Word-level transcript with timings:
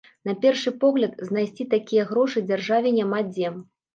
На 0.27 0.33
першы 0.43 0.71
погляд, 0.83 1.11
знайсці 1.29 1.67
такія 1.75 2.07
грошы 2.11 2.43
дзяржаве 2.49 2.95
няма 2.99 3.23
дзе. 3.31 3.55